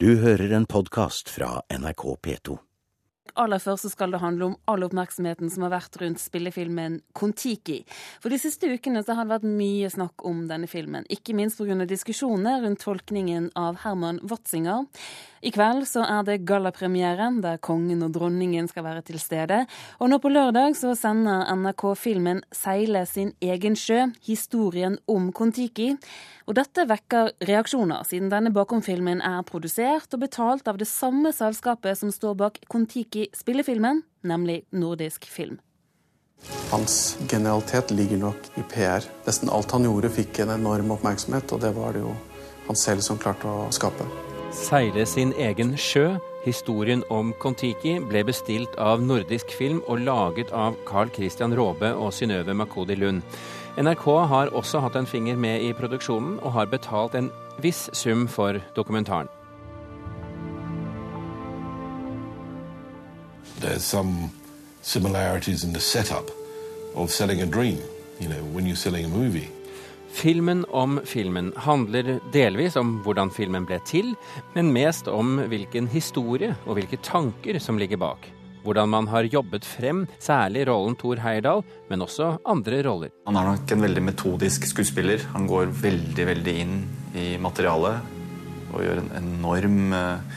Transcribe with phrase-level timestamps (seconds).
[0.00, 2.54] Du hører en podkast fra NRK P2.
[3.34, 7.80] Aller først så skal det handle om all oppmerksomheten som har vært rundt spillefilmen Kon-Tiki.
[8.22, 11.58] For de siste ukene så har det vært mye snakk om denne filmen, ikke minst
[11.58, 11.82] pga.
[11.82, 14.86] diskusjoner rundt tolkningen av Herman Watzinger.
[15.42, 19.64] I kveld så er det gallapremieren, der kongen og dronningen skal være til stede.
[19.98, 25.96] Og nå på lørdag så sender NRK filmen 'Seile sin egen sjø', historien om Kon-Tiki.
[26.48, 32.00] Og dette vekker reaksjoner, siden denne bakomfilmen er produsert og betalt av det samme selskapet
[32.00, 35.58] som står bak Kon-Tiki-spillefilmen, nemlig Nordisk Film.
[36.70, 39.04] Hans genialitet ligger nok i PR.
[39.26, 42.16] Nesten alt han gjorde, fikk en enorm oppmerksomhet, og det var det jo
[42.70, 44.08] han selv som klarte å skape.
[44.56, 46.14] Seile sin egen sjø.
[46.48, 52.14] Historien om Kon-Tiki ble bestilt av Nordisk Film og laget av Carl Christian Råbe og
[52.16, 53.20] Synnøve Makodi Lund.
[53.76, 57.28] NRK har også hatt en finger med i produksjonen, og har betalt en
[57.60, 59.28] viss sum for dokumentaren.
[63.60, 64.30] There's some
[64.82, 66.30] similarities in the setup
[66.94, 67.78] of selling a dream,
[68.20, 69.57] you know, when you're selling a movie.
[70.08, 74.14] Filmen om filmen handler delvis om hvordan filmen ble til,
[74.56, 78.26] men mest om hvilken historie og hvilke tanker som ligger bak.
[78.64, 83.12] Hvordan man har jobbet frem, særlig rollen Thor Heyerdahl, men også andre roller.
[83.28, 85.22] Han er nok en veldig metodisk skuespiller.
[85.36, 86.76] Han går veldig, veldig inn
[87.16, 88.16] i materialet
[88.74, 90.36] og gjør en enorm eh,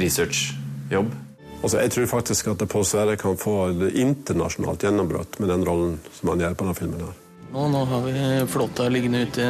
[0.00, 1.14] researchjobb.
[1.60, 5.98] Altså, jeg tror faktisk at Pål Sverre kan få et internasjonalt gjennombrudd med den rollen
[6.16, 7.04] som han gjør på denne filmen.
[7.04, 7.29] her.
[7.50, 9.46] Nå, nå har vi flåta liggende ute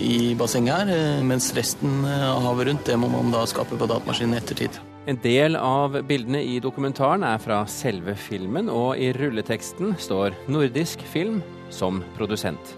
[0.00, 3.88] i bassenget her, eh, mens resten av havet rundt det må man da skape på
[3.90, 4.78] datamaskinen i ettertid.
[5.04, 11.04] En del av bildene i dokumentaren er fra selve filmen, og i rulleteksten står Nordisk
[11.12, 12.72] Film som produsent.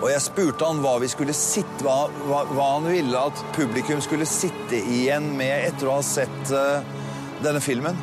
[0.00, 4.00] Og jeg spurte han hva vi skulle sitte, hva, hva, hva han ville at publikum
[4.00, 6.80] skulle sitte igjen med etter å ha sett uh,
[7.44, 8.00] denne filmen.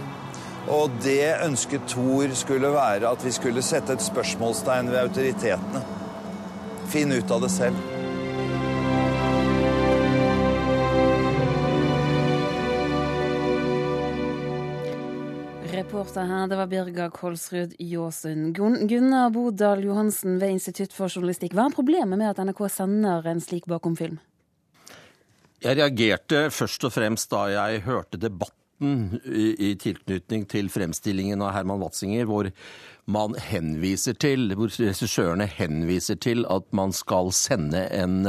[0.70, 5.82] Og det ønsket Thor skulle være at vi skulle sette et spørsmålstegn ved autoritetene.
[6.94, 7.80] Finne ut av det selv.
[15.74, 18.54] Reporter her, det var Birga Kolsrud Jåsund.
[18.54, 21.58] Gunnar Bodal Johansen ved Institutt for journalistikk.
[21.58, 24.22] Hva er problemet med at NRK sender en slik bakomfilm?
[25.66, 31.54] Jeg reagerte først og fremst da jeg hørte debatten i, i tilknytning til fremstillingen av
[31.56, 32.50] Herman Watzinger, hvor
[33.10, 38.22] man henviser til, hvor regissørene henviser til at man skal sende en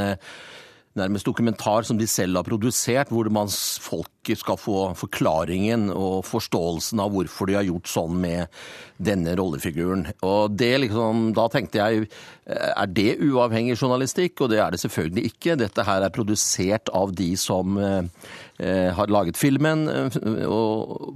[0.99, 3.51] nærmest dokumentar som de selv har produsert, hvor man
[3.81, 8.61] folk skal få forklaringen og forståelsen av hvorfor de har gjort sånn med
[9.01, 10.07] denne rollefiguren.
[10.27, 12.11] Og det liksom, Da tenkte jeg
[12.51, 14.41] er det uavhengig journalistikk?
[14.43, 15.57] Og det er det selvfølgelig ikke.
[15.61, 19.87] Dette her er produsert av de som eh, har laget filmen,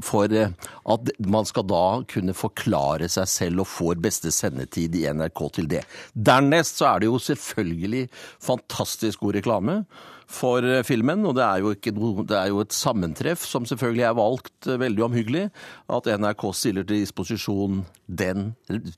[0.05, 5.45] for at man skal da kunne forklare seg selv og får beste sendetid i NRK
[5.59, 5.85] til det.
[6.15, 8.09] Dernest så er det jo selvfølgelig
[8.43, 9.83] fantastisk god reklame
[10.31, 11.25] for filmen.
[11.29, 11.65] Og det er,
[11.97, 15.45] noe, det er, jo et sammentreff som selvfølgelig er valgt veldig omhyggelig.
[15.93, 18.53] At NRK stiller til disposisjon den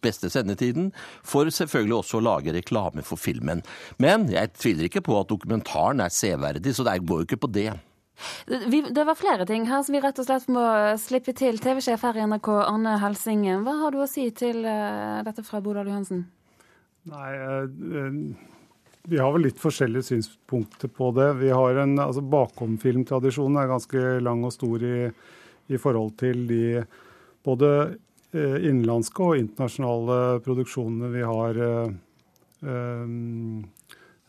[0.04, 0.92] beste sendetiden,
[1.26, 3.62] for selvfølgelig også å lage reklame for filmen.
[4.02, 7.52] Men jeg tviler ikke på at dokumentaren er severdig, så det går jo ikke på
[7.54, 7.70] det.
[8.48, 10.64] Det var flere ting her som vi rett og slett må
[11.00, 11.60] slippe til.
[11.60, 13.66] TV-sjef her i NRK, Arne Helsingen.
[13.66, 16.24] Hva har du å si til dette fra Bodal Johansen?
[17.06, 17.32] Nei,
[19.06, 21.28] vi har vel litt forskjellige synspunkter på det.
[21.40, 25.10] Vi har en, altså Bakomfilmtradisjonen er ganske lang og stor i,
[25.70, 26.64] i forhold til de
[27.46, 27.70] både
[28.36, 31.60] innenlandske og internasjonale produksjonene vi har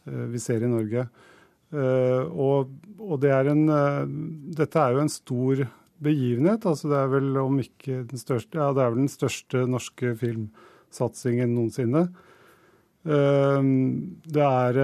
[0.06, 1.08] vi ser i Norge.
[1.74, 2.70] Og,
[3.02, 3.66] og det er en,
[4.56, 5.66] dette er jo en stor
[6.04, 6.66] begivenhet.
[6.66, 10.14] altså Det er vel om ikke den største, ja, det er vel den største norske
[10.22, 12.08] filmsatsingen noensinne.
[13.08, 14.78] Det, er,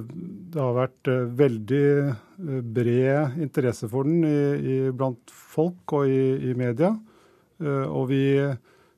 [0.00, 1.88] det har vært veldig
[2.72, 6.94] bred interesse for den i, i, blant folk og i, i media.
[7.60, 8.22] Og vi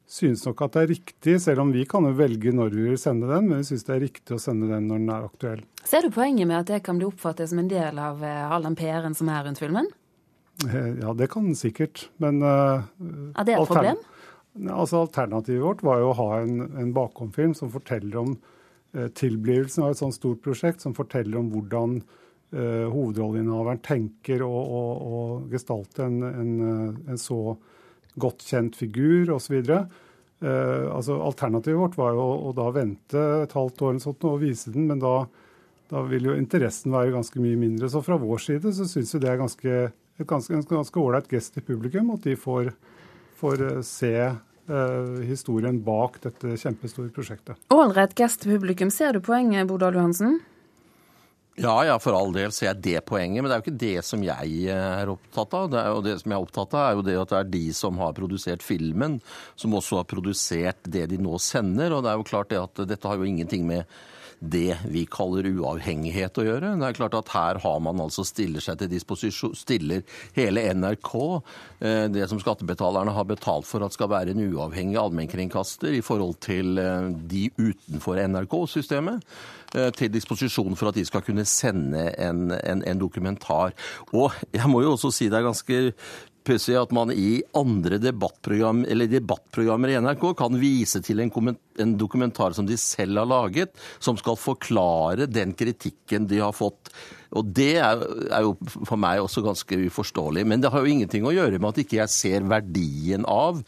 [0.09, 3.01] synes nok at det er riktig, selv om vi kan jo velge når vi vil
[3.01, 5.65] sende den, men vi synes det er riktig å sende den når den er aktuell.
[5.85, 8.79] Ser du poenget med at det kan bli oppfattet som en del av all den
[8.79, 9.91] PR-en som er rundt filmen?
[10.67, 14.01] Ja, det kan den sikkert, men Er det et problem?
[14.67, 18.33] Altså, alternativet vårt var jo å ha en, en bakomfilm som forteller om
[18.93, 24.83] tilblivelsen av et sånt stort prosjekt, som forteller om hvordan uh, hovedrolleinnehaveren tenker å, å,
[24.97, 25.19] å
[25.53, 26.55] gestalte en, en,
[27.05, 27.59] en så
[28.19, 29.59] godt kjent figur osv.
[29.61, 34.73] Uh, altså, alternativet vårt var jo å, å da vente et halvt år og vise
[34.73, 35.21] den, men da
[35.89, 37.89] da vil jo interessen være ganske mye mindre.
[37.89, 39.77] Så fra vår side så syns vi det er ganske,
[40.19, 42.71] et ganske, ålreit gest til publikum at de får,
[43.41, 44.39] får se eh,
[45.25, 47.57] historien bak dette kjempestore prosjektet.
[47.73, 48.91] Ålreit gest publikum.
[48.93, 50.39] Ser du poenget, Bodal Johansen?
[51.59, 54.03] Ja, ja, for all del ser jeg det poenget, men det er jo ikke det
[54.07, 55.67] som jeg eh, er opptatt av.
[55.73, 57.51] Det, er jo det som jeg er opptatt av, er jo det at det er
[57.57, 59.17] de som har produsert filmen,
[59.59, 61.97] som også har produsert det de nå sender.
[61.97, 63.91] Og det er jo klart det at dette har jo ingenting med
[64.39, 66.73] det vi kaller uavhengighet å gjøre.
[66.79, 70.05] Det er klart at Her har man altså stiller seg til disposisjon, stiller
[70.37, 71.13] hele NRK,
[71.81, 76.39] eh, det som skattebetalerne har betalt for at skal være en uavhengig allmennkringkaster i forhold
[76.45, 79.27] til eh, de utenfor NRK-systemet
[79.75, 83.75] eh, til disposisjon for at de skal kunne sende en, en, en, dokumentar.
[84.13, 85.83] Og jeg må jo også si det er ganske
[86.49, 91.31] pussig at man i andre debattprogram, debattprogrammer i NRK kan vise til en,
[91.79, 96.91] en, dokumentar som de selv har laget, som skal forklare den kritikken de har fått.
[97.37, 98.03] Og Det er,
[98.33, 98.57] er jo
[98.89, 100.47] for meg også ganske uforståelig.
[100.49, 103.61] Men det har jo ingenting å gjøre med at ikke jeg ser verdien av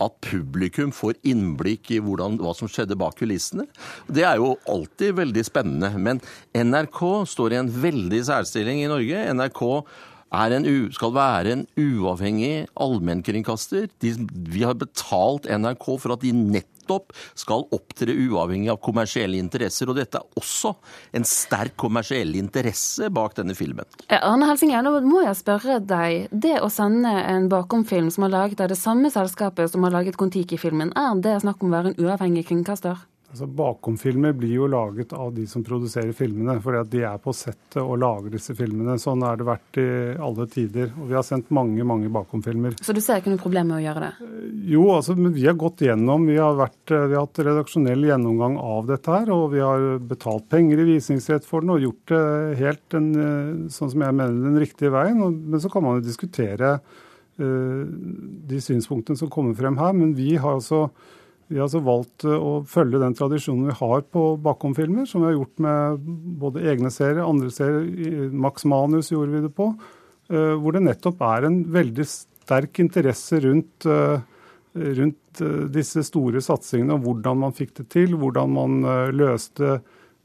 [0.00, 3.66] at publikum får innblikk i hvordan, hva som skjedde bak kulissene.
[4.08, 5.90] Det er jo alltid veldig spennende.
[6.00, 6.22] Men
[6.56, 9.26] NRK står i en veldig særstilling i Norge.
[9.36, 9.62] NRK
[10.30, 13.88] en, skal være en uavhengig allmennkringkaster.
[14.00, 19.90] vi har betalt NRK for at de nettopp skal opptre uavhengig av kommersielle interesser.
[19.90, 20.74] Og dette er også
[21.12, 23.84] en sterk kommersiell interesse bak denne filmen.
[24.08, 26.28] Arne Helsinger, nå må jeg spørre deg.
[26.30, 30.18] Det å sende en bakomfilm som er laget av det samme selskapet som har laget
[30.20, 32.98] Kon-Tiki-filmen, er det snakk om å være en uavhengig kringkaster?
[33.30, 37.30] Altså, Bakomfilmer blir jo laget av de som produserer filmene, fordi at de er på
[37.36, 38.96] settet og lager disse filmene.
[38.98, 39.84] Sånn har det vært i
[40.18, 40.88] alle tider.
[40.98, 42.74] Og vi har sendt mange mange bakomfilmer.
[42.82, 44.30] Så du ser ikke noe problem med å gjøre det?
[44.72, 46.26] Jo, altså, vi har gått gjennom.
[46.26, 49.30] Vi har, vært, vi har hatt redaksjonell gjennomgang av dette her.
[49.36, 52.24] Og vi har betalt penger i visningsrett for den og gjort det
[52.64, 53.08] helt den,
[53.70, 55.22] sånn som jeg mener den riktige veien.
[55.22, 56.80] Men så kan man jo diskutere
[57.38, 59.94] de synspunktene som kommer frem her.
[59.94, 60.88] Men vi har altså
[61.50, 65.32] vi har altså valgt eh, å følge den tradisjonen vi har på bakomfilmer, som vi
[65.32, 66.04] har gjort med
[66.38, 68.28] både egne serier, andre serier.
[68.30, 69.72] Max Manus gjorde vi det på.
[70.30, 74.22] Eh, hvor det nettopp er en veldig sterk interesse rundt, eh,
[75.00, 75.16] rundt
[75.74, 78.78] disse store satsingene, og hvordan man fikk det til, hvordan man
[79.14, 79.80] løste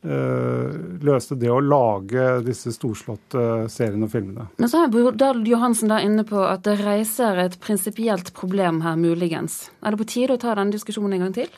[0.06, 4.48] løste det å lage disse storslåtte seriene og filmene.
[4.62, 9.00] Men så er Bordal Johansen da inne på at det reiser et prinsipielt problem her,
[9.02, 9.66] muligens.
[9.82, 11.50] Er det på tide å ta den diskusjonen en gang til?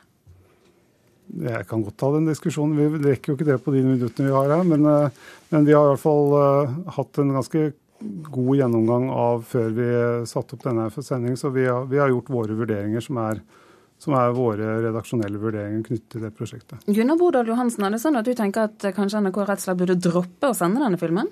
[1.28, 2.78] Jeg kan godt ta den diskusjonen.
[2.78, 4.64] Vi rekker jo ikke det på de minuttene vi har her.
[4.64, 5.10] Men, eh,
[5.52, 7.72] men vi har i hvert fall uh, hatt en ganske
[8.32, 9.88] god gjennomgang av før vi
[10.30, 11.38] satte opp denne sendingen.
[11.38, 13.42] Så vi har, vi har gjort våre vurderinger som er
[14.02, 16.86] som er våre redaksjonelle vurderinger knyttet til det prosjektet.
[16.86, 19.82] Gunnar Bordal Johansen, er det sånn at du tenker at kanskje NRK rett og slett
[19.82, 21.32] burde droppe å sende denne filmen?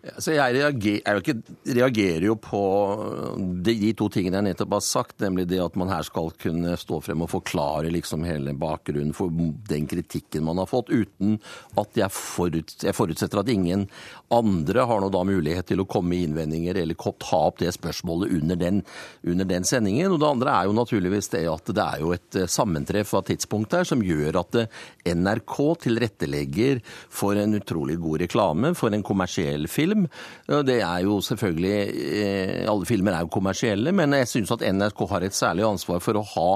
[0.00, 2.60] Altså jeg, reagerer, jeg ikke, reagerer, jo på
[3.36, 6.72] de, de, to tingene jeg nettopp har sagt, nemlig det at man her skal kunne
[6.80, 9.28] stå frem og forklare liksom hele bakgrunnen for
[9.68, 11.36] den kritikken man har fått, uten
[11.76, 13.84] at jeg, forut, jeg forutsetter at ingen
[14.32, 18.32] andre har noe da mulighet til å komme med innvendinger eller ta opp det spørsmålet
[18.38, 18.80] under den,
[19.20, 20.14] under den, sendingen.
[20.14, 23.26] Og det andre er jo naturligvis det at det er jo et eh, sammentreff av
[23.28, 24.80] tidspunkt her som gjør at eh,
[25.12, 26.80] NRK tilrettelegger
[27.12, 30.06] for en utrolig god reklame for en kommersiell film film.
[30.66, 35.04] Det er jo selvfølgelig eh, Alle filmer er jo kommersielle, men jeg syns at NRK
[35.10, 36.48] har et særlig ansvar for å ha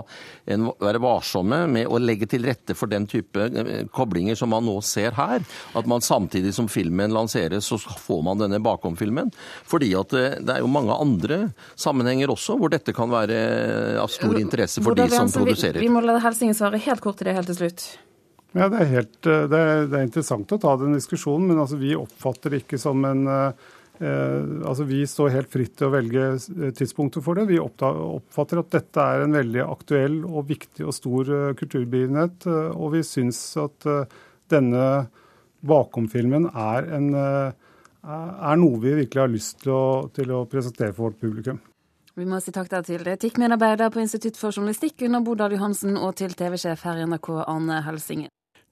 [0.54, 4.66] en, være varsomme med å legge til rette for den type eh, koblinger som man
[4.66, 5.44] nå ser her.
[5.74, 9.32] At man samtidig som filmen lanseres, så får man denne bakom-filmen.
[9.70, 11.40] Fordi at det, eh, det er jo mange andre
[11.80, 13.38] sammenhenger også hvor dette kan være
[14.00, 15.80] av stor interesse for de som produserer.
[15.80, 17.88] Vi, vi må la Helsingen svare helt kort til det helt til slutt.
[18.54, 21.58] Ja, det er, helt, eh, det, er, det er, interessant å ta den diskusjonen, men
[21.58, 23.64] altså, vi oppfatter det ikke som en eh,
[23.98, 27.48] eh, altså, Vi står helt fritt til å velge eh, tidspunktet for det.
[27.50, 32.46] Vi oppfatter at dette er en veldig aktuell og viktig og stor kulturbegivenhet.
[32.78, 33.88] Og vi syns at
[34.52, 34.86] denne
[35.64, 36.90] bakomfilmen er,
[38.04, 39.84] er noe vi virkelig har lyst til å,
[40.14, 41.58] til å presentere for vårt publikum.
[42.14, 46.36] Vi må si takk til etikkmedarbeider på Institutt for journalistikk under Bodal Johansen og til
[46.38, 48.33] TV-sjef her i NRK Arne Helsingen.